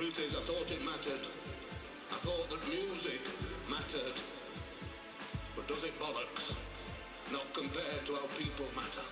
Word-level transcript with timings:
truth 0.00 0.18
is, 0.26 0.34
I 0.34 0.40
thought 0.46 0.70
it 0.70 0.82
mattered. 0.82 1.24
I 2.10 2.18
thought 2.24 2.48
that 2.48 2.62
music 2.66 3.20
mattered. 3.68 4.16
But 5.54 5.68
does 5.68 5.84
it 5.84 5.94
bollocks? 5.98 6.56
Not 7.30 7.52
compared 7.52 8.06
to 8.06 8.14
how 8.14 8.26
people 8.38 8.64
matter. 8.74 9.04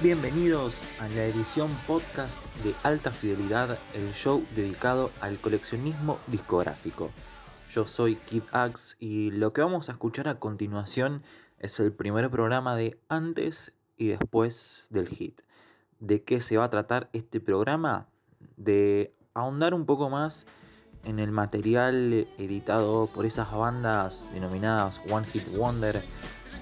Bienvenidos 0.00 0.82
a 1.00 1.08
la 1.08 1.24
edición 1.24 1.76
podcast 1.86 2.42
de 2.62 2.74
Alta 2.84 3.10
Fidelidad, 3.10 3.78
el 3.92 4.14
show 4.14 4.46
dedicado 4.54 5.10
al 5.20 5.38
coleccionismo 5.40 6.18
discográfico. 6.28 7.10
Yo 7.70 7.86
soy 7.86 8.16
Kid 8.16 8.42
Axe 8.50 8.96
y 8.98 9.30
lo 9.30 9.52
que 9.52 9.60
vamos 9.60 9.88
a 9.88 9.92
escuchar 9.92 10.26
a 10.26 10.40
continuación 10.40 11.22
es 11.60 11.78
el 11.78 11.92
primer 11.92 12.28
programa 12.28 12.74
de 12.74 12.98
antes 13.08 13.78
y 13.96 14.08
después 14.08 14.88
del 14.90 15.06
hit. 15.06 15.42
¿De 16.00 16.24
qué 16.24 16.40
se 16.40 16.56
va 16.56 16.64
a 16.64 16.70
tratar 16.70 17.10
este 17.12 17.38
programa? 17.38 18.08
De 18.56 19.14
ahondar 19.34 19.72
un 19.74 19.86
poco 19.86 20.10
más 20.10 20.48
en 21.04 21.20
el 21.20 21.30
material 21.30 22.26
editado 22.38 23.06
por 23.06 23.24
esas 23.24 23.52
bandas 23.52 24.28
denominadas 24.34 25.00
One 25.08 25.26
Hit 25.28 25.54
Wonder 25.54 26.02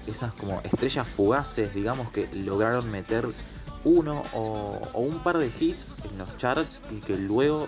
esas 0.05 0.33
como 0.33 0.61
estrellas 0.61 1.07
fugaces, 1.07 1.73
digamos, 1.73 2.11
que 2.11 2.29
lograron 2.45 2.89
meter 2.91 3.27
uno 3.83 4.23
o, 4.33 4.79
un 4.93 5.23
par 5.23 5.37
de 5.37 5.47
hits 5.47 5.87
en 6.03 6.17
los 6.17 6.37
charts 6.37 6.81
y 6.91 6.99
que 6.99 7.15
luego, 7.15 7.67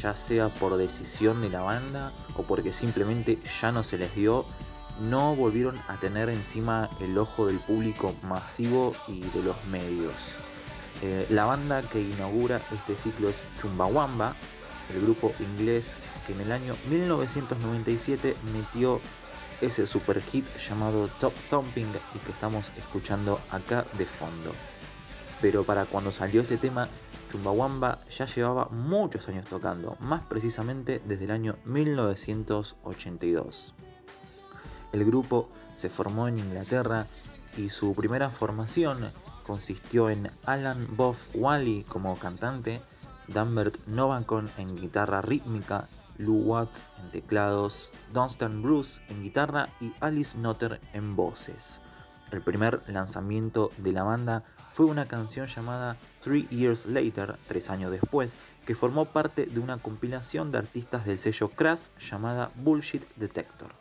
ya 0.00 0.14
sea 0.14 0.48
por 0.48 0.76
decisión 0.76 1.42
de 1.42 1.50
la 1.50 1.60
banda 1.60 2.12
o 2.36 2.42
porque 2.42 2.72
simplemente 2.72 3.38
ya 3.60 3.72
no 3.72 3.82
se 3.82 3.98
les 3.98 4.14
dio, 4.14 4.44
no 5.00 5.34
volvieron 5.34 5.78
a 5.88 5.96
tener 5.96 6.28
encima 6.28 6.88
el 7.00 7.16
ojo 7.18 7.46
del 7.46 7.58
público 7.58 8.14
masivo 8.22 8.94
y 9.06 9.20
de 9.20 9.42
los 9.42 9.56
medios. 9.66 10.36
Eh, 11.02 11.26
la 11.30 11.44
banda 11.44 11.82
que 11.82 12.00
inaugura 12.00 12.60
este 12.72 12.96
ciclo 12.96 13.28
es 13.28 13.42
Chumbawamba, 13.60 14.34
el 14.92 15.02
grupo 15.02 15.32
inglés 15.38 15.96
que 16.26 16.32
en 16.32 16.40
el 16.40 16.52
año 16.52 16.74
1997 16.88 18.36
metió 18.52 19.00
ese 19.60 19.86
super 19.86 20.20
hit 20.22 20.44
llamado 20.56 21.08
Top 21.20 21.34
Thumping 21.50 21.90
y 22.14 22.18
que 22.18 22.32
estamos 22.32 22.72
escuchando 22.76 23.40
acá 23.50 23.84
de 23.96 24.06
fondo. 24.06 24.52
Pero 25.40 25.64
para 25.64 25.84
cuando 25.84 26.10
salió 26.10 26.40
este 26.40 26.58
tema, 26.58 26.88
Chumbawamba 27.30 28.00
ya 28.10 28.26
llevaba 28.26 28.68
muchos 28.70 29.28
años 29.28 29.46
tocando, 29.46 29.96
más 30.00 30.22
precisamente 30.22 31.00
desde 31.04 31.26
el 31.26 31.30
año 31.30 31.54
1982. 31.64 33.74
El 34.92 35.04
grupo 35.04 35.48
se 35.74 35.88
formó 35.88 36.26
en 36.28 36.38
Inglaterra 36.38 37.06
y 37.56 37.70
su 37.70 37.92
primera 37.92 38.30
formación 38.30 39.10
consistió 39.46 40.10
en 40.10 40.28
Alan 40.44 40.88
Boff 40.96 41.28
Wally 41.34 41.84
como 41.84 42.18
cantante, 42.18 42.80
Danbert 43.28 43.86
Novakon 43.86 44.50
en 44.56 44.74
guitarra 44.76 45.20
rítmica 45.20 45.86
Lou 46.18 46.42
Watts 46.42 46.86
en 47.00 47.10
teclados, 47.10 47.90
Dunstan 48.12 48.62
Bruce 48.62 49.00
en 49.08 49.22
guitarra 49.22 49.68
y 49.80 49.92
Alice 50.00 50.36
Notter 50.36 50.80
en 50.92 51.14
voces. 51.14 51.80
El 52.32 52.42
primer 52.42 52.82
lanzamiento 52.88 53.70
de 53.78 53.92
la 53.92 54.02
banda 54.02 54.42
fue 54.72 54.86
una 54.86 55.06
canción 55.06 55.46
llamada 55.46 55.96
Three 56.22 56.46
Years 56.48 56.86
Later, 56.86 57.36
tres 57.46 57.70
años 57.70 57.90
después, 57.90 58.36
que 58.66 58.74
formó 58.74 59.06
parte 59.06 59.46
de 59.46 59.60
una 59.60 59.78
compilación 59.78 60.52
de 60.52 60.58
artistas 60.58 61.04
del 61.04 61.18
sello 61.18 61.48
Crash 61.50 61.88
llamada 61.98 62.50
Bullshit 62.56 63.04
Detector. 63.16 63.72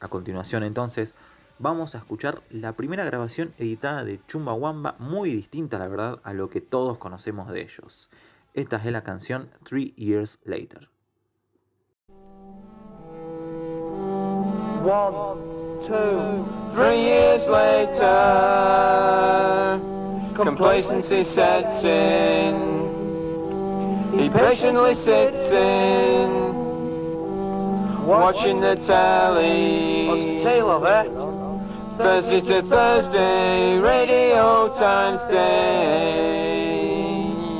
A 0.00 0.08
continuación 0.08 0.64
entonces 0.64 1.14
vamos 1.58 1.94
a 1.94 1.98
escuchar 1.98 2.42
la 2.50 2.72
primera 2.72 3.04
grabación 3.04 3.54
editada 3.58 4.04
de 4.04 4.20
Chumbawamba, 4.26 4.96
muy 4.98 5.32
distinta 5.32 5.78
la 5.78 5.88
verdad 5.88 6.20
a 6.24 6.32
lo 6.32 6.50
que 6.50 6.60
todos 6.60 6.98
conocemos 6.98 7.48
de 7.48 7.60
ellos. 7.60 8.10
Esta 8.54 8.76
es 8.76 8.86
la 8.86 9.02
canción 9.02 9.50
Three 9.64 9.94
Years 9.96 10.40
Later. 10.44 10.88
One, 14.84 15.38
two, 15.86 16.44
three 16.74 17.02
years 17.02 17.46
later, 17.46 18.02
complacency 20.34 21.24
sets 21.24 21.82
in. 21.84 22.90
He 24.18 24.28
patiently 24.28 24.94
sits 24.94 25.50
in, 25.52 26.54
watching 28.06 28.60
the 28.60 28.76
telly. 28.76 30.06
What's 30.08 30.22
the 30.22 30.40
tale 30.42 30.70
of 30.70 30.84
it? 30.84 31.10
Thursday 31.98 32.40
to 32.40 32.62
Thursday, 32.62 33.78
radio 33.78 34.68
times 34.78 35.22
day. 35.30 36.52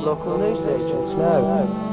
Local 0.01 0.37
news 0.37 0.65
agents, 0.65 1.13
no. 1.13 1.92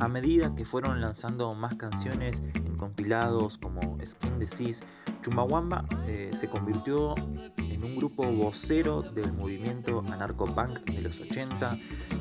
A 0.00 0.08
medida 0.08 0.54
que 0.56 0.64
fueron 0.64 1.00
lanzando 1.00 1.52
más 1.54 1.76
canciones 1.76 2.42
compilados 2.88 3.58
como 3.58 3.98
Skin 4.02 4.38
Disease, 4.38 4.82
Chumbawamba 5.20 5.84
eh, 6.06 6.30
se 6.34 6.48
convirtió 6.48 7.14
en 7.58 7.84
un 7.84 7.96
grupo 7.96 8.24
vocero 8.24 9.02
del 9.02 9.30
movimiento 9.34 10.00
anarcopunk 10.10 10.80
de 10.86 11.02
los 11.02 11.20
80, 11.20 11.76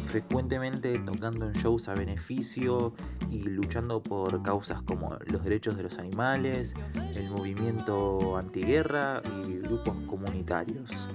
frecuentemente 0.07 0.97
tocando 0.99 1.47
en 1.47 1.53
shows 1.53 1.89
a 1.89 1.93
beneficio 1.93 2.93
y 3.29 3.43
luchando 3.43 4.01
por 4.01 4.41
causas 4.41 4.81
como 4.81 5.17
los 5.25 5.43
derechos 5.43 5.75
de 5.75 5.83
los 5.83 5.99
animales, 5.99 6.75
el 7.13 7.29
movimiento 7.29 8.37
antiguerra 8.37 9.21
y 9.45 9.57
grupos 9.57 9.95
comunitarios. 10.07 11.09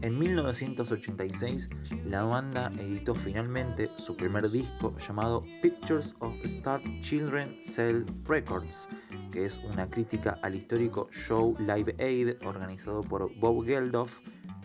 En 0.00 0.16
1986, 0.16 1.70
la 2.06 2.22
banda 2.22 2.70
editó 2.78 3.16
finalmente 3.16 3.90
su 3.96 4.16
primer 4.16 4.48
disco 4.48 4.94
llamado 4.96 5.44
Pictures 5.60 6.14
of 6.20 6.32
Star 6.44 6.80
Children 7.00 7.58
Cell 7.60 8.04
Records, 8.24 8.88
que 9.32 9.44
es 9.44 9.58
una 9.58 9.88
crítica 9.88 10.38
al 10.42 10.54
histórico 10.54 11.08
show 11.10 11.56
Live 11.58 11.96
Aid 11.98 12.46
organizado 12.46 13.00
por 13.00 13.34
Bob 13.40 13.64
Geldof, 13.66 14.20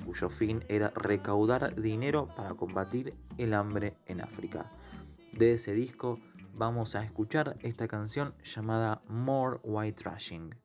cuyo 0.06 0.30
fin 0.30 0.64
era 0.68 0.90
recaudar 0.96 1.76
dinero 1.76 2.28
para 2.36 2.54
combatir 2.54 3.14
el 3.38 3.54
hambre 3.54 3.98
en 4.06 4.22
África. 4.22 4.72
De 5.32 5.54
ese 5.54 5.74
disco 5.74 6.20
vamos 6.54 6.96
a 6.96 7.04
escuchar 7.04 7.58
esta 7.62 7.88
canción 7.88 8.36
llamada 8.44 9.02
More 9.08 9.60
White 9.64 10.04
Trashing. 10.04 10.63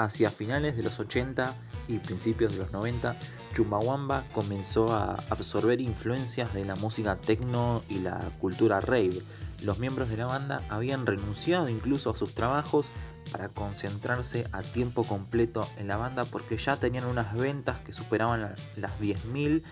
Hacia 0.00 0.30
finales 0.30 0.78
de 0.78 0.82
los 0.82 0.98
80 0.98 1.54
y 1.86 1.98
principios 1.98 2.54
de 2.54 2.58
los 2.60 2.72
90, 2.72 3.16
Chumbawamba 3.52 4.24
comenzó 4.32 4.90
a 4.94 5.16
absorber 5.28 5.78
influencias 5.82 6.54
de 6.54 6.64
la 6.64 6.74
música 6.74 7.16
techno 7.16 7.82
y 7.86 7.98
la 7.98 8.18
cultura 8.38 8.80
rave. 8.80 9.20
Los 9.62 9.78
miembros 9.78 10.08
de 10.08 10.16
la 10.16 10.24
banda 10.24 10.62
habían 10.70 11.04
renunciado 11.04 11.68
incluso 11.68 12.08
a 12.08 12.16
sus 12.16 12.34
trabajos 12.34 12.90
para 13.30 13.50
concentrarse 13.50 14.46
a 14.52 14.62
tiempo 14.62 15.04
completo 15.04 15.68
en 15.76 15.88
la 15.88 15.98
banda 15.98 16.24
porque 16.24 16.56
ya 16.56 16.76
tenían 16.76 17.04
unas 17.04 17.34
ventas 17.36 17.78
que 17.80 17.92
superaban 17.92 18.40
la- 18.40 18.54
las 18.78 18.98
10.000 19.00 19.62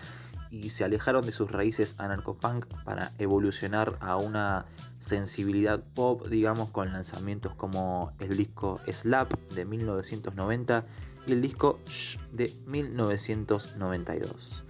y 0.51 0.69
se 0.69 0.83
alejaron 0.85 1.25
de 1.25 1.31
sus 1.31 1.49
raíces 1.49 1.95
anarcopunk 1.97 2.67
para 2.83 3.13
evolucionar 3.17 3.97
a 3.99 4.15
una 4.17 4.65
sensibilidad 4.99 5.83
pop, 5.95 6.27
digamos, 6.27 6.69
con 6.69 6.93
lanzamientos 6.93 7.55
como 7.55 8.13
el 8.19 8.37
disco 8.37 8.79
Slap 8.87 9.33
de 9.53 9.65
1990 9.65 10.85
y 11.25 11.31
el 11.31 11.41
disco 11.41 11.79
Shh 11.87 12.19
de 12.31 12.53
1992. 12.67 14.65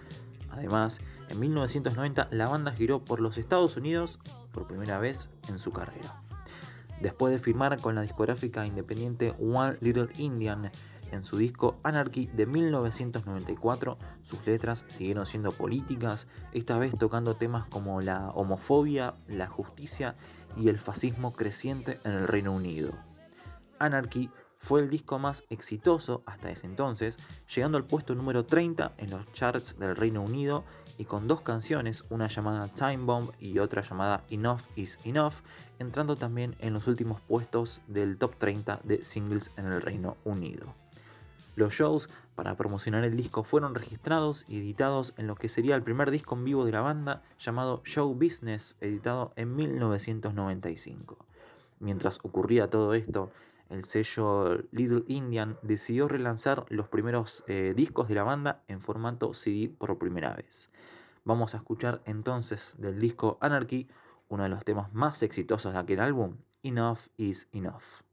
Además, 0.52 1.02
en 1.30 1.40
1990 1.40 2.30
la 2.32 2.48
banda 2.48 2.72
giró 2.72 3.04
por 3.04 3.20
los 3.20 3.38
Estados 3.38 3.78
Unidos 3.78 4.20
por 4.52 4.68
primera 4.68 5.00
vez 5.00 5.30
en 5.48 5.60
su 5.60 5.72
carrera. 5.72 6.22
Después 7.02 7.32
de 7.32 7.40
firmar 7.40 7.80
con 7.80 7.96
la 7.96 8.02
discográfica 8.02 8.66
independiente 8.66 9.34
One 9.40 9.78
Little 9.80 10.10
Indian 10.18 10.72
en 11.12 11.24
su 11.24 11.38
disco 11.38 11.78
Anarchy 11.84 12.28
de 12.28 12.46
1994, 12.46 13.98
sus 14.22 14.46
letras 14.46 14.86
siguieron 14.90 15.26
siendo 15.26 15.52
políticas, 15.52 16.28
esta 16.54 16.78
vez 16.78 16.98
tocando 16.98 17.36
temas 17.36 17.66
como 17.66 18.02
la 18.02 18.30
homofobia, 18.32 19.16
la 19.28 19.48
justicia 19.48 20.16
y 20.58 20.70
el 20.70 20.80
fascismo 20.80 21.34
creciente 21.34 22.00
en 22.04 22.12
el 22.12 22.28
Reino 22.28 22.54
Unido. 22.54 22.94
Anarchy 23.80 24.30
fue 24.60 24.82
el 24.82 24.90
disco 24.90 25.18
más 25.20 25.46
exitoso 25.50 26.22
hasta 26.26 26.52
ese 26.52 26.68
entonces, 26.68 27.18
llegando 27.54 27.78
al 27.78 27.86
puesto 27.86 28.14
número 28.14 28.46
30 28.46 28.94
en 28.98 29.10
los 29.10 29.32
charts 29.32 29.80
del 29.80 29.96
Reino 29.96 30.22
Unido 30.22 30.66
y 30.98 31.06
con 31.06 31.28
dos 31.30 31.42
canciones, 31.42 32.04
una 32.10 32.28
llamada 32.28 32.68
Time 32.68 33.06
Bomb 33.06 33.32
y 33.40 33.60
otra 33.60 33.82
llamada 33.82 34.26
Enough 34.30 34.62
is 34.76 35.00
Enough, 35.06 35.36
entrando 35.80 36.18
también 36.18 36.58
en 36.60 36.74
los 36.74 36.88
últimos 36.88 37.22
puestos 37.22 37.80
del 37.88 38.18
top 38.18 38.36
30 38.38 38.82
de 38.84 39.02
singles 39.04 39.52
en 39.56 39.68
el 39.68 39.82
Reino 39.82 40.18
Unido. 40.26 40.76
Los 41.60 41.74
shows 41.74 42.10
para 42.36 42.56
promocionar 42.56 43.04
el 43.04 43.18
disco 43.18 43.44
fueron 43.44 43.76
registrados 43.76 44.46
y 44.48 44.60
editados 44.60 45.14
en 45.18 45.28
lo 45.28 45.36
que 45.36 45.50
sería 45.50 45.76
el 45.76 45.84
primer 45.84 46.10
disco 46.10 46.36
en 46.36 46.46
vivo 46.46 46.64
de 46.64 46.72
la 46.72 46.80
banda 46.80 47.22
llamado 47.38 47.82
Show 47.84 48.14
Business, 48.14 48.78
editado 48.80 49.34
en 49.36 49.58
1995. 49.58 51.18
Mientras 51.80 52.20
ocurría 52.24 52.70
todo 52.70 52.94
esto, 52.94 53.34
el 53.68 53.84
sello 53.84 54.64
Little 54.72 55.04
Indian 55.08 55.58
decidió 55.62 56.08
relanzar 56.08 56.64
los 56.70 56.88
primeros 56.88 57.44
eh, 57.48 57.74
discos 57.76 58.08
de 58.08 58.16
la 58.16 58.24
banda 58.24 58.64
en 58.70 58.80
formato 58.80 59.34
CD 59.34 59.68
por 59.68 59.98
primera 59.98 60.34
vez. 60.34 60.70
Vamos 61.26 61.56
a 61.56 61.58
escuchar 61.58 62.02
entonces 62.06 62.76
del 62.78 63.02
disco 63.02 63.38
Anarchy 63.42 63.90
uno 64.30 64.44
de 64.44 64.50
los 64.50 64.64
temas 64.64 64.94
más 64.94 65.24
exitosos 65.24 65.74
de 65.74 65.80
aquel 65.80 66.00
álbum, 66.00 66.38
Enough 66.64 67.10
is 67.18 67.50
Enough. 67.52 68.09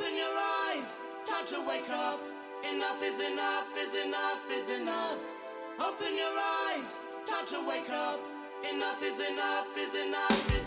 Open 0.00 0.16
your 0.16 0.34
eyes, 0.34 0.98
time 1.26 1.46
to 1.46 1.60
wake 1.68 1.90
up. 1.90 2.20
Enough 2.64 3.02
is 3.02 3.20
enough, 3.32 3.68
is 3.76 4.06
enough, 4.06 4.50
is 4.50 4.80
enough. 4.80 5.18
Open 5.78 6.16
your 6.16 6.32
eyes, 6.64 6.96
time 7.26 7.46
to 7.48 7.68
wake 7.68 7.90
up. 7.90 8.18
Enough 8.64 9.02
is 9.02 9.20
enough, 9.30 9.76
is 9.76 10.06
enough. 10.06 10.56
Is 10.56 10.59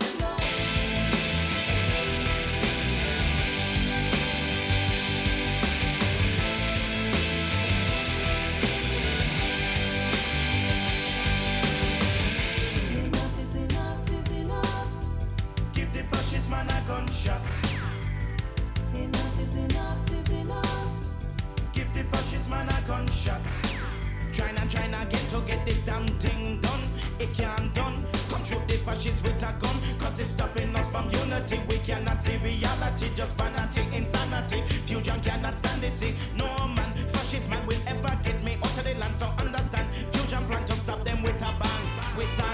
we 42.23 42.27
sign 42.27 42.52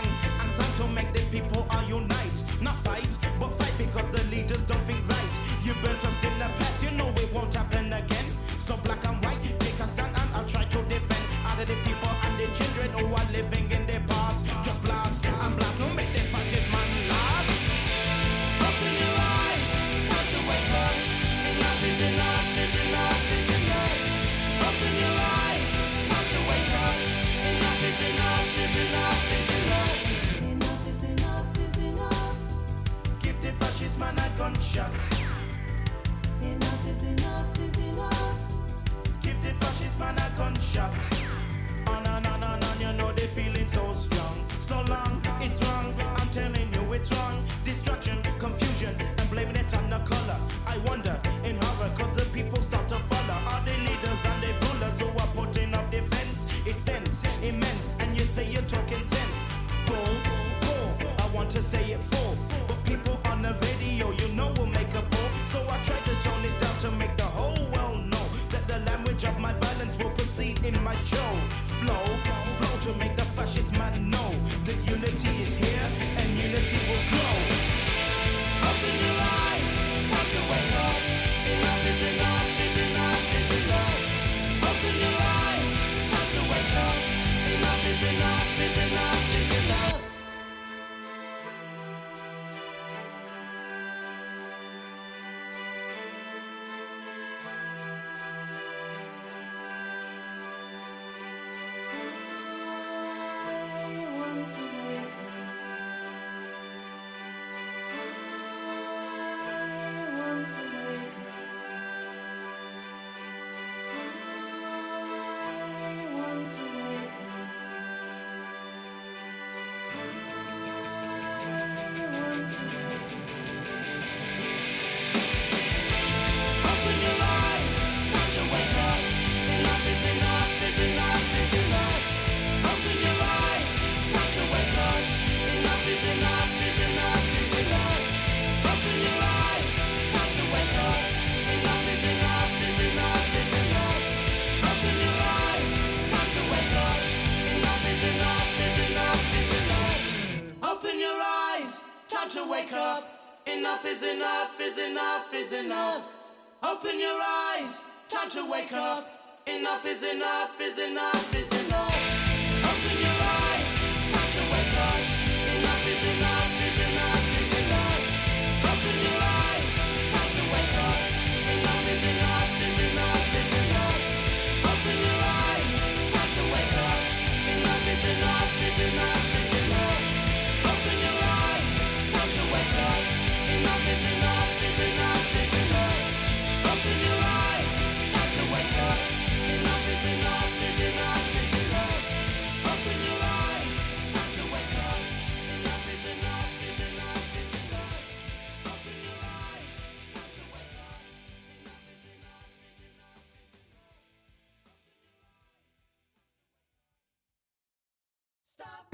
say 58.39 58.51
you're 58.51 58.61
talking 58.63 59.03
sense. 59.03 59.37
Boom, 59.85 60.15
boom. 60.61 61.07
I 61.19 61.35
want 61.35 61.49
to 61.51 61.61
say 61.61 61.91
it 61.91 62.18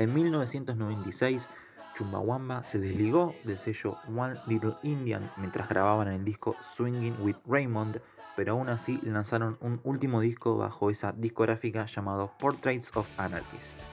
En 0.06 0.14
1996, 0.14 1.50
Chumbawamba 1.96 2.64
se 2.64 2.78
desligó 2.78 3.34
del 3.44 3.58
sello 3.58 3.98
One 4.16 4.36
Little 4.46 4.76
Indian 4.84 5.32
mientras 5.38 5.68
grababan 5.68 6.10
el 6.10 6.24
disco 6.24 6.56
Swinging 6.62 7.16
with 7.22 7.38
Raymond, 7.48 8.00
pero 8.36 8.52
aún 8.52 8.70
así 8.70 9.00
lanzaron 9.02 9.58
un 9.62 9.82
último 9.84 10.22
disco 10.22 10.58
bajo 10.58 10.92
esa 10.92 11.12
discográfica 11.12 11.88
llamado 11.88 12.32
Portraits 12.38 12.92
of 12.96 13.20
Anarchists. 13.20 13.88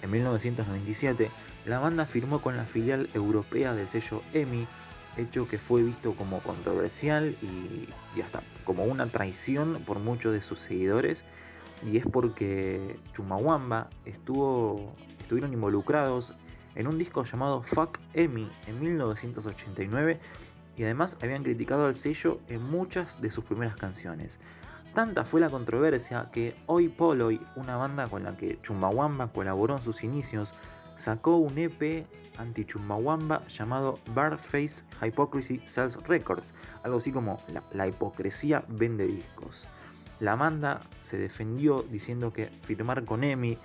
En 0.00 0.10
1997, 0.10 1.30
la 1.66 1.78
banda 1.78 2.06
firmó 2.06 2.40
con 2.40 2.56
la 2.56 2.64
filial 2.64 3.10
europea 3.12 3.74
del 3.74 3.86
sello 3.86 4.22
EMI, 4.32 4.66
hecho 5.18 5.46
que 5.46 5.58
fue 5.58 5.82
visto 5.82 6.14
como 6.14 6.40
controversial 6.40 7.36
y, 7.42 7.86
y 8.16 8.22
hasta 8.22 8.42
como 8.64 8.84
una 8.84 9.08
traición 9.08 9.82
por 9.84 9.98
muchos 9.98 10.32
de 10.32 10.40
sus 10.40 10.58
seguidores, 10.58 11.26
y 11.84 11.96
es 11.96 12.06
porque 12.06 12.98
Chumahuamba 13.12 13.88
estuvo, 14.04 14.94
estuvieron 15.20 15.52
involucrados 15.52 16.34
en 16.74 16.86
un 16.86 16.98
disco 16.98 17.24
llamado 17.24 17.62
Fuck 17.62 17.98
Emmy 18.14 18.48
en 18.66 18.80
1989 18.80 20.20
y 20.76 20.84
además 20.84 21.16
habían 21.22 21.42
criticado 21.42 21.86
al 21.86 21.94
sello 21.94 22.40
en 22.48 22.62
muchas 22.62 23.20
de 23.20 23.30
sus 23.30 23.44
primeras 23.44 23.76
canciones. 23.76 24.38
Tanta 24.94 25.24
fue 25.24 25.40
la 25.40 25.50
controversia 25.50 26.30
que 26.32 26.56
Hoy 26.66 26.88
Poloy, 26.88 27.40
una 27.56 27.76
banda 27.76 28.08
con 28.08 28.24
la 28.24 28.36
que 28.36 28.58
Chumbawamba 28.62 29.28
colaboró 29.32 29.76
en 29.76 29.82
sus 29.82 30.02
inicios, 30.02 30.54
sacó 30.96 31.36
un 31.36 31.56
EP 31.58 32.06
anti-Chumbawamba 32.38 33.46
llamado 33.46 33.98
Barface 34.14 34.84
Hypocrisy 35.00 35.62
Sells 35.64 35.96
Records, 36.06 36.54
algo 36.82 36.98
así 36.98 37.12
como 37.12 37.40
la, 37.52 37.62
la 37.72 37.86
hipocresía 37.86 38.64
vende 38.68 39.06
discos. 39.06 39.68
La 40.20 40.32
Amanda 40.32 40.80
se 41.00 41.16
defendió 41.16 41.82
diciendo 41.82 42.32
que 42.32 42.46
firmar 42.46 43.04
con 43.04 43.24
EMI 43.24 43.56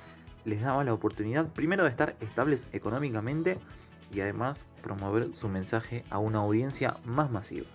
les 0.46 0.62
daba 0.62 0.84
la 0.84 0.94
oportunidad 0.94 1.48
primero 1.48 1.84
de 1.84 1.90
estar 1.90 2.16
estables 2.22 2.70
económicamente 2.72 3.58
y 4.14 4.22
además 4.22 4.66
promover 4.82 5.36
su 5.36 5.50
mensaje 5.50 6.06
a 6.10 6.20
una 6.20 6.40
audiencia 6.40 6.98
más 7.04 7.30
masiva. 7.30 7.68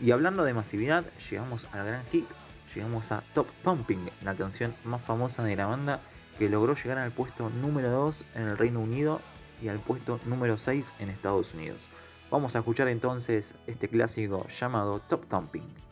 Y 0.00 0.12
hablando 0.12 0.44
de 0.44 0.54
masividad, 0.54 1.04
llegamos 1.30 1.66
al 1.72 1.86
gran 1.86 2.04
hit, 2.06 2.26
llegamos 2.74 3.10
a 3.10 3.22
Top 3.34 3.48
Thumping, 3.64 4.08
la 4.22 4.34
canción 4.34 4.72
más 4.84 5.02
famosa 5.02 5.42
de 5.42 5.56
la 5.56 5.66
banda 5.66 6.00
que 6.38 6.48
logró 6.48 6.74
llegar 6.74 6.98
al 6.98 7.12
puesto 7.12 7.50
número 7.50 7.90
2 7.90 8.24
en 8.36 8.42
el 8.42 8.58
Reino 8.58 8.80
Unido 8.80 9.20
y 9.62 9.68
al 9.68 9.80
puesto 9.80 10.20
número 10.26 10.58
6 10.58 10.94
en 10.98 11.08
Estados 11.08 11.54
Unidos. 11.54 11.88
Vamos 12.30 12.54
a 12.54 12.58
escuchar 12.58 12.88
entonces 12.88 13.54
este 13.66 13.88
clásico 13.88 14.46
llamado 14.48 15.00
Top 15.00 15.26
Thumping. 15.26 15.85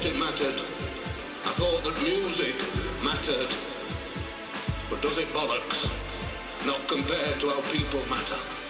thought 0.00 0.12
it 0.12 0.18
mattered. 0.18 0.60
I 1.44 1.52
thought 1.56 1.82
that 1.82 2.02
music 2.02 2.54
mattered. 3.04 3.54
But 4.88 5.02
does 5.02 5.18
it 5.18 5.28
bollocks? 5.28 5.94
Not 6.64 6.86
compared 6.88 7.38
to 7.40 7.50
how 7.50 7.60
people 7.70 8.00
matter. 8.08 8.69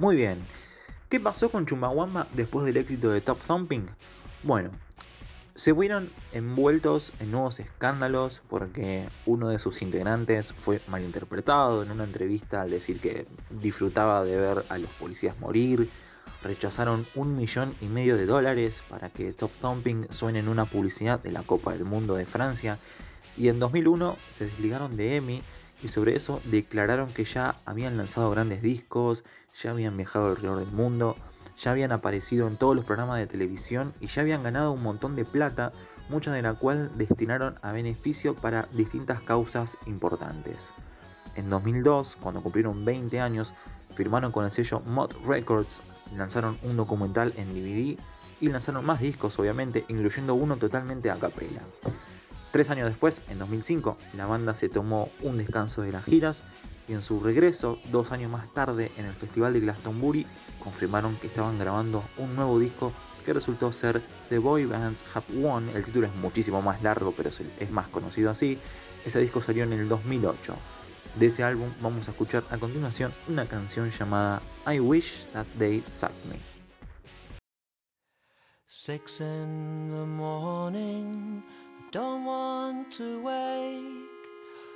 Muy 0.00 0.16
bien. 0.16 0.38
¿Qué 1.10 1.20
pasó 1.20 1.50
con 1.50 1.66
Chumbawamba 1.66 2.26
después 2.32 2.64
del 2.64 2.78
éxito 2.78 3.10
de 3.10 3.20
Top 3.20 3.38
Thumping? 3.46 3.86
Bueno, 4.42 4.70
se 5.54 5.74
vieron 5.74 6.08
envueltos 6.32 7.12
en 7.20 7.30
nuevos 7.30 7.60
escándalos 7.60 8.40
porque 8.48 9.10
uno 9.26 9.50
de 9.50 9.58
sus 9.58 9.82
integrantes 9.82 10.54
fue 10.54 10.80
malinterpretado 10.86 11.82
en 11.82 11.90
una 11.90 12.04
entrevista 12.04 12.62
al 12.62 12.70
decir 12.70 12.98
que 12.98 13.26
disfrutaba 13.50 14.24
de 14.24 14.38
ver 14.38 14.64
a 14.70 14.78
los 14.78 14.88
policías 14.92 15.38
morir. 15.38 15.90
Rechazaron 16.42 17.06
un 17.14 17.36
millón 17.36 17.74
y 17.82 17.88
medio 17.88 18.16
de 18.16 18.24
dólares 18.24 18.82
para 18.88 19.10
que 19.10 19.34
Top 19.34 19.50
Thumping 19.60 20.10
suene 20.10 20.38
en 20.38 20.48
una 20.48 20.64
publicidad 20.64 21.20
de 21.20 21.30
la 21.30 21.42
Copa 21.42 21.74
del 21.74 21.84
Mundo 21.84 22.14
de 22.14 22.24
Francia. 22.24 22.78
Y 23.36 23.48
en 23.48 23.58
2001 23.58 24.16
se 24.28 24.46
desligaron 24.46 24.96
de 24.96 25.16
EMI 25.16 25.42
y 25.82 25.88
sobre 25.88 26.16
eso 26.16 26.40
declararon 26.44 27.12
que 27.12 27.24
ya 27.24 27.56
habían 27.64 27.96
lanzado 27.96 28.30
grandes 28.30 28.62
discos, 28.62 29.24
ya 29.60 29.70
habían 29.70 29.96
viajado 29.96 30.26
alrededor 30.26 30.58
del 30.58 30.72
mundo, 30.72 31.16
ya 31.56 31.70
habían 31.70 31.92
aparecido 31.92 32.46
en 32.48 32.56
todos 32.56 32.74
los 32.74 32.84
programas 32.84 33.18
de 33.18 33.26
televisión 33.26 33.92
y 34.00 34.06
ya 34.06 34.22
habían 34.22 34.42
ganado 34.42 34.72
un 34.72 34.82
montón 34.82 35.16
de 35.16 35.24
plata, 35.24 35.72
mucha 36.08 36.32
de 36.32 36.42
la 36.42 36.54
cual 36.54 36.90
destinaron 36.96 37.58
a 37.62 37.72
beneficio 37.72 38.34
para 38.34 38.68
distintas 38.72 39.20
causas 39.20 39.76
importantes. 39.86 40.72
En 41.36 41.50
2002, 41.50 42.16
cuando 42.20 42.42
cumplieron 42.42 42.84
20 42.84 43.20
años, 43.20 43.54
firmaron 43.94 44.32
con 44.32 44.44
el 44.44 44.50
sello 44.50 44.80
Mod 44.80 45.12
Records, 45.26 45.82
lanzaron 46.16 46.58
un 46.62 46.76
documental 46.76 47.32
en 47.36 47.54
DVD 47.54 48.00
y 48.40 48.48
lanzaron 48.48 48.84
más 48.84 49.00
discos, 49.00 49.38
obviamente, 49.38 49.84
incluyendo 49.88 50.34
uno 50.34 50.56
totalmente 50.56 51.10
a 51.10 51.18
capela. 51.18 51.62
Tres 52.50 52.70
años 52.70 52.88
después, 52.88 53.22
en 53.28 53.38
2005, 53.38 53.96
la 54.14 54.26
banda 54.26 54.54
se 54.54 54.68
tomó 54.68 55.10
un 55.22 55.38
descanso 55.38 55.82
de 55.82 55.92
las 55.92 56.04
giras 56.04 56.42
y 56.88 56.94
en 56.94 57.02
su 57.02 57.20
regreso, 57.20 57.78
dos 57.92 58.10
años 58.10 58.30
más 58.30 58.52
tarde, 58.52 58.90
en 58.96 59.06
el 59.06 59.14
Festival 59.14 59.52
de 59.52 59.60
Glastonbury, 59.60 60.26
confirmaron 60.58 61.16
que 61.16 61.28
estaban 61.28 61.58
grabando 61.58 62.02
un 62.16 62.34
nuevo 62.34 62.58
disco 62.58 62.92
que 63.24 63.32
resultó 63.32 63.70
ser 63.70 64.02
The 64.28 64.38
Boy 64.38 64.64
Bands 64.64 65.04
Have 65.14 65.26
Won. 65.40 65.68
El 65.68 65.84
título 65.84 66.08
es 66.08 66.14
muchísimo 66.16 66.60
más 66.62 66.82
largo, 66.82 67.12
pero 67.16 67.30
es 67.30 67.70
más 67.70 67.86
conocido 67.86 68.30
así. 68.30 68.58
Ese 69.04 69.20
disco 69.20 69.40
salió 69.40 69.62
en 69.62 69.72
el 69.72 69.88
2008. 69.88 70.56
De 71.16 71.26
ese 71.26 71.44
álbum 71.44 71.70
vamos 71.80 72.08
a 72.08 72.10
escuchar 72.10 72.44
a 72.50 72.58
continuación 72.58 73.12
una 73.28 73.46
canción 73.46 73.90
llamada 73.90 74.42
I 74.66 74.80
Wish 74.80 75.26
That 75.32 75.46
They 75.58 75.82
Sucked 75.86 76.24
Me. 76.28 76.40
Six 78.66 79.20
in 79.20 79.92
the 79.94 80.06
morning, 80.06 81.42
don't 81.92 82.24
want 82.24 82.92
to 82.92 83.20
wake. 83.20 83.84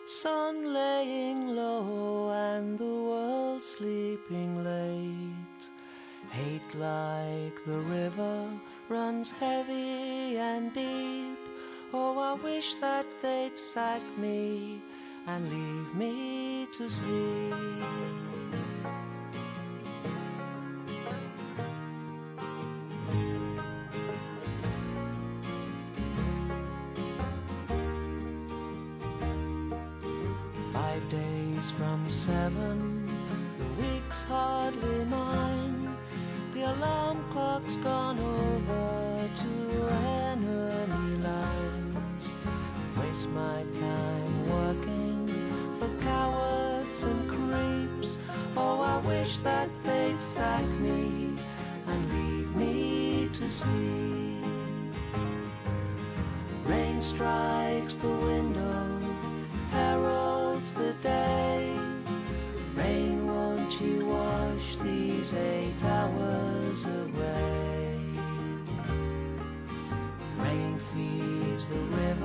Sun 0.07 0.75
laying 0.75 1.55
low 1.55 2.31
and 2.31 2.79
the 2.79 2.85
world 2.85 3.65
sleeping 3.65 4.65
late. 4.65 5.63
Hate 6.31 6.75
like 6.75 7.65
the 7.65 7.79
river 7.79 8.51
runs 8.89 9.31
heavy 9.31 10.37
and 10.39 10.75
deep. 10.75 11.39
Oh, 11.93 12.19
I 12.19 12.35
wish 12.43 12.75
that 12.77 13.07
they'd 13.23 13.57
sack 13.57 14.03
me 14.19 14.83
and 15.29 15.49
leave 15.49 15.95
me 15.95 16.67
to 16.77 16.91
sleep. 16.91 17.55
From 31.77 32.09
seven, 32.11 33.05
the 33.59 33.83
week's 33.83 34.23
hardly 34.25 35.05
mine. 35.07 35.97
The 36.53 36.63
alarm 36.73 37.25
clock's 37.31 37.77
gone 37.79 38.19
over 38.19 39.29
to 39.43 39.89
enemy 39.89 41.17
lines. 41.19 42.27
Waste 43.01 43.29
my 43.31 43.65
time 43.73 44.49
working 44.49 45.27
for 45.79 45.89
cowards 46.05 47.03
and 47.03 47.29
creeps. 47.29 48.19
Oh, 48.57 48.81
I 48.81 48.99
wish 48.99 49.39
that 49.39 49.69
they'd 49.83 50.21
sack 50.23 50.67
me 50.81 51.35
and 51.89 52.01
leave 52.13 52.55
me 52.55 53.29
to 53.35 53.51
sleep. 53.51 54.45
Rain 56.67 57.03
strikes 57.03 57.97
the 57.97 58.09
window, 58.09 58.54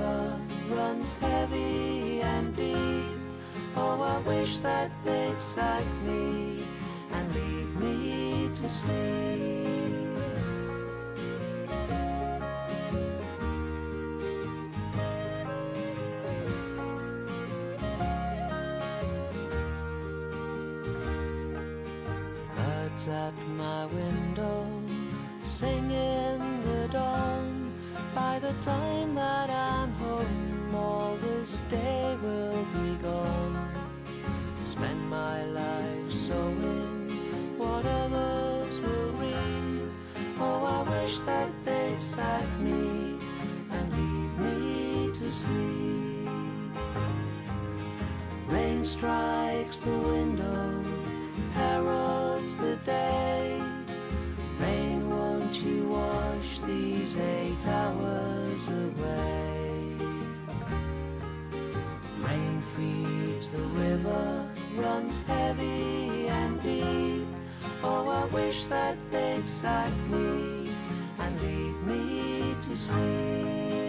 river, 0.00 0.40
runs 0.70 1.12
heavy 1.14 2.20
and 2.20 2.54
deep. 2.54 3.20
Oh, 3.76 4.00
I 4.02 4.18
wish 4.28 4.58
that 4.58 4.90
they'd 5.04 5.40
sack 5.40 5.84
me 6.04 6.64
and 7.12 7.34
leave 7.34 7.74
me 7.76 8.50
to 8.56 8.68
sleep. 8.68 9.66
Birds 22.56 23.08
at 23.08 23.34
my 23.56 23.86
window 23.86 24.66
sing 25.44 25.90
in 25.90 26.62
the 26.64 26.88
dawn. 26.88 27.72
By 28.14 28.38
the 28.38 28.52
time 28.60 29.14
that 29.14 29.50
I'm 29.50 29.89
day 31.70 32.16
will 32.20 32.64
be 32.74 32.96
gone. 32.96 33.70
Spend 34.64 35.08
my 35.08 35.44
life 35.44 36.10
sowing 36.10 37.08
what 37.56 37.86
others 37.86 38.80
will 38.80 39.12
reap. 39.12 39.88
Oh, 40.40 40.64
I 40.64 40.82
wish 40.90 41.20
that 41.20 41.48
they'd 41.64 42.02
sack 42.02 42.48
me 42.58 43.18
and 43.70 43.86
leave 43.98 44.34
me 44.38 45.12
to 45.20 45.30
sleep. 45.30 46.28
Rain 48.48 48.84
strikes 48.84 49.78
the 49.78 49.96
wish 68.50 68.64
that 68.64 68.96
they'd 69.12 69.48
sack 69.48 69.92
me 70.08 70.68
and 71.20 71.40
leave 71.40 71.80
me 71.82 72.52
to 72.64 72.74
sleep. 72.76 73.79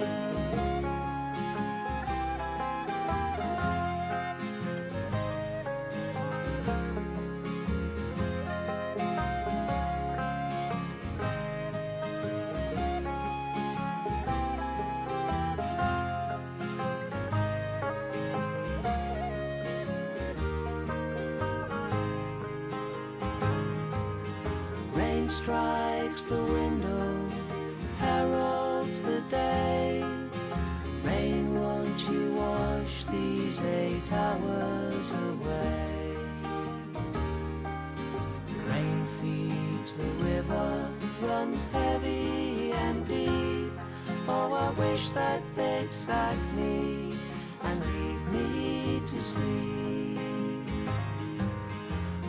That 45.13 45.41
they'd 45.56 45.93
sack 45.93 46.38
me 46.56 47.17
and 47.63 47.80
leave 47.86 48.24
me 48.32 49.02
to 49.08 49.21
sleep. 49.21 50.19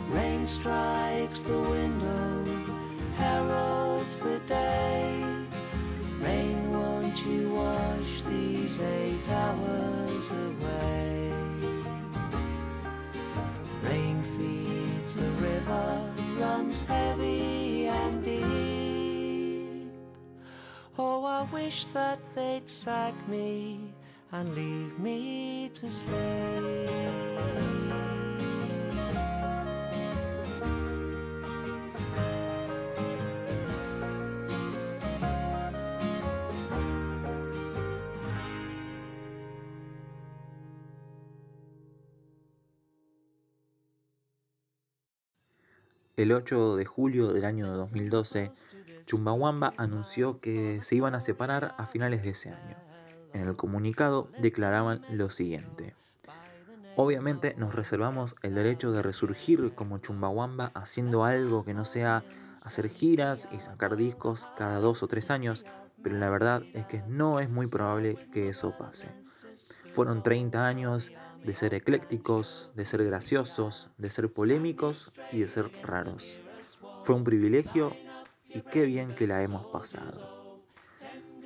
Rain 0.09 0.45
strikes 0.45 1.41
the 1.41 1.59
window, 1.59 2.43
heralds 3.15 4.19
the 4.19 4.39
day. 4.47 5.23
Rain, 6.19 6.71
won't 6.71 7.25
you 7.25 7.49
wash 7.49 8.23
these 8.23 8.79
eight 8.79 9.29
hours 9.29 10.31
away? 10.31 11.31
Rain 13.81 14.23
feeds 14.37 15.15
the 15.15 15.31
river, 15.47 16.13
runs 16.37 16.81
heavy 16.81 17.32
wish 21.53 21.85
that 21.93 22.19
they'd 22.33 22.67
sack 22.67 23.13
me 23.27 23.79
and 24.31 24.55
leave 24.55 24.97
me 24.97 25.69
to 25.75 25.89
stay. 25.89 26.89
El 46.15 46.31
8 46.31 46.77
de 46.77 46.85
julio 46.85 47.33
del 47.33 47.43
año 47.43 47.67
2012, 47.75 48.51
Chumbawamba 49.05 49.73
anunció 49.77 50.39
que 50.39 50.81
se 50.81 50.95
iban 50.95 51.15
a 51.15 51.21
separar 51.21 51.75
a 51.77 51.85
finales 51.87 52.23
de 52.23 52.29
ese 52.29 52.49
año. 52.49 52.77
En 53.33 53.47
el 53.47 53.55
comunicado 53.55 54.29
declaraban 54.39 55.01
lo 55.09 55.29
siguiente. 55.29 55.95
Obviamente 56.95 57.55
nos 57.57 57.73
reservamos 57.73 58.35
el 58.43 58.53
derecho 58.53 58.91
de 58.91 59.01
resurgir 59.01 59.73
como 59.73 59.97
Chumbawamba 59.97 60.71
haciendo 60.75 61.25
algo 61.25 61.65
que 61.65 61.73
no 61.73 61.85
sea 61.85 62.23
hacer 62.63 62.87
giras 62.87 63.49
y 63.51 63.59
sacar 63.59 63.95
discos 63.95 64.49
cada 64.55 64.79
dos 64.79 65.01
o 65.01 65.07
tres 65.07 65.31
años, 65.31 65.65
pero 66.03 66.17
la 66.17 66.29
verdad 66.29 66.63
es 66.73 66.85
que 66.85 67.01
no 67.07 67.39
es 67.39 67.49
muy 67.49 67.67
probable 67.67 68.29
que 68.31 68.49
eso 68.49 68.77
pase. 68.77 69.09
Fueron 69.89 70.23
30 70.23 70.65
años 70.65 71.11
de 71.43 71.55
ser 71.55 71.73
eclécticos, 71.73 72.71
de 72.75 72.85
ser 72.85 73.03
graciosos, 73.03 73.89
de 73.97 74.09
ser 74.11 74.31
polémicos 74.31 75.13
y 75.31 75.39
de 75.39 75.47
ser 75.47 75.71
raros. 75.83 76.39
Fue 77.01 77.15
un 77.15 77.23
privilegio 77.23 77.95
y 78.53 78.61
qué 78.61 78.85
bien 78.85 79.15
que 79.15 79.27
la 79.27 79.41
hemos 79.41 79.65
pasado. 79.67 80.33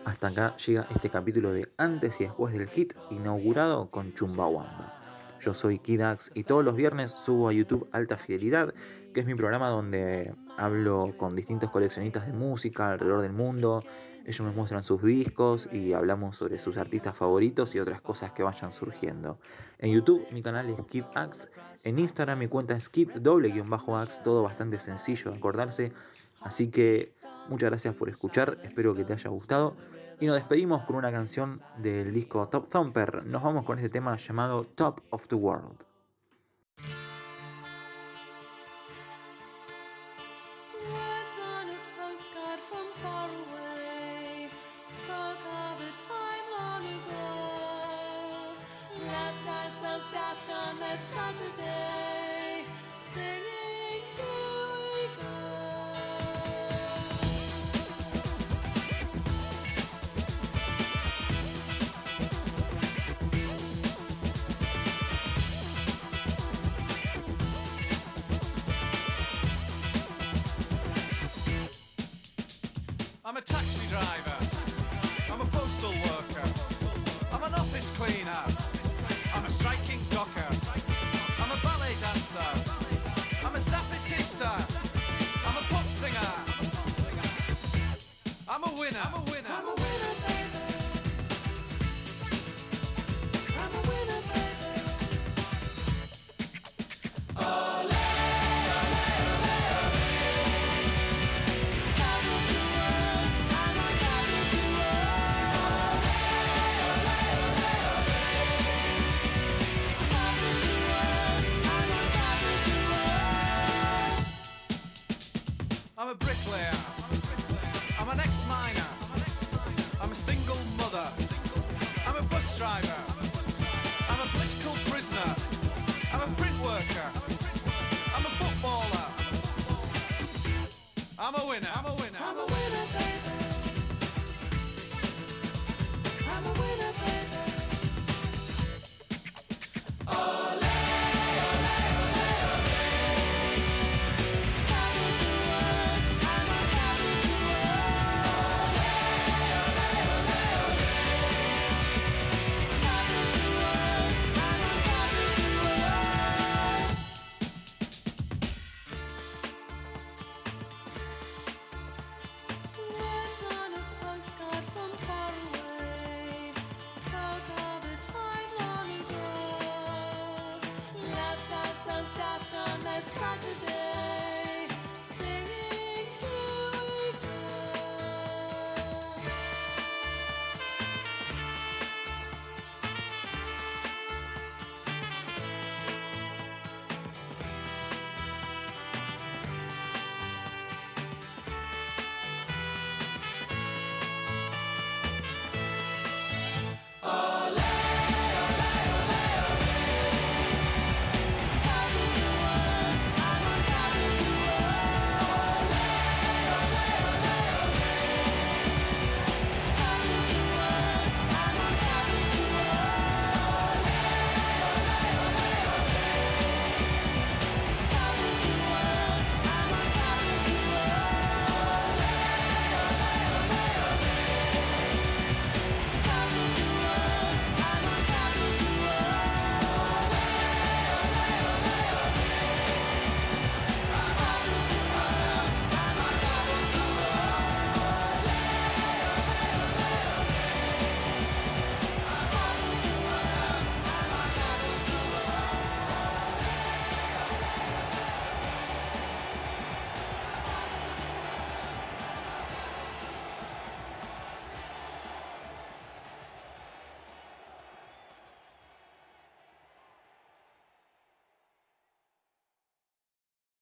Hasta 0.05 0.27
acá 0.27 0.55
llega 0.57 0.87
este 0.89 1.09
capítulo 1.09 1.51
de 1.51 1.71
antes 1.77 2.21
y 2.21 2.25
después 2.25 2.53
del 2.53 2.67
hit 2.67 2.93
inaugurado 3.09 3.89
con 3.89 4.13
Chumbawamba. 4.13 4.93
Yo 5.39 5.53
soy 5.53 5.79
Kidax 5.79 6.31
y 6.33 6.43
todos 6.43 6.63
los 6.63 6.75
viernes 6.75 7.11
subo 7.11 7.49
a 7.49 7.53
YouTube 7.53 7.87
Alta 7.91 8.17
Fidelidad, 8.17 8.73
que 9.13 9.19
es 9.19 9.25
mi 9.25 9.35
programa 9.35 9.69
donde 9.69 10.33
hablo 10.57 11.13
con 11.17 11.35
distintos 11.35 11.71
coleccionistas 11.71 12.25
de 12.25 12.33
música 12.33 12.91
alrededor 12.91 13.21
del 13.21 13.33
mundo. 13.33 13.83
Ellos 14.25 14.41
me 14.41 14.51
muestran 14.51 14.83
sus 14.83 15.01
discos 15.03 15.69
y 15.71 15.93
hablamos 15.93 16.35
sobre 16.35 16.59
sus 16.59 16.77
artistas 16.77 17.15
favoritos 17.15 17.75
y 17.75 17.79
otras 17.79 18.01
cosas 18.01 18.31
que 18.31 18.43
vayan 18.43 18.71
surgiendo. 18.71 19.39
En 19.79 19.93
YouTube 19.93 20.25
mi 20.31 20.41
canal 20.41 20.69
es 20.69 20.81
KidAx, 20.85 21.47
en 21.83 21.99
Instagram 21.99 22.39
mi 22.39 22.47
cuenta 22.47 22.75
es 22.75 22.89
Kid 22.89 23.11
doble 23.11 23.53
Ax, 23.93 24.23
todo 24.23 24.43
bastante 24.43 24.79
sencillo 24.79 25.31
de 25.31 25.37
acordarse. 25.37 25.93
Así 26.41 26.69
que 26.69 27.13
muchas 27.49 27.69
gracias 27.69 27.95
por 27.95 28.09
escuchar, 28.09 28.57
espero 28.63 28.93
que 28.95 29.03
te 29.03 29.13
haya 29.13 29.29
gustado. 29.29 29.75
Y 30.19 30.25
nos 30.25 30.35
despedimos 30.35 30.83
con 30.83 30.95
una 30.95 31.11
canción 31.11 31.61
del 31.77 32.11
disco 32.11 32.47
Top 32.49 32.69
Thumper. 32.69 33.25
Nos 33.25 33.43
vamos 33.43 33.65
con 33.65 33.77
este 33.77 33.89
tema 33.89 34.17
llamado 34.17 34.63
Top 34.63 35.01
of 35.11 35.27
the 35.27 35.35
World. 35.35 35.85
I'm 73.37 73.43
a 73.43 73.45
taxi 73.45 73.87
driver. 73.89 74.35
I'm 75.31 75.41
a 75.41 75.45
postal 75.45 75.91
worker. 75.91 76.41
I'm 77.31 77.43
an 77.43 77.53
office 77.53 77.95
cleaner. 77.95 78.43
I'm 79.31 79.45
a 79.45 79.49
striking 79.51 79.99
docker. 80.09 80.49
I'm 81.37 81.51
a 81.51 81.59
ballet 81.61 81.93
dancer. 82.01 82.49
I'm 83.45 83.55
a 83.55 83.59
zapatista. 83.59 84.49
I'm 85.45 85.55
a 85.55 85.61
pop 85.69 85.85
singer. 86.01 86.33
I'm 88.49 88.63
a 88.63 88.79
winner. 88.79 89.01
I'm 89.05 89.13
a 89.13 89.31
winner. 89.31 89.76